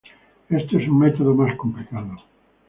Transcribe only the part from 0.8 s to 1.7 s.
un método más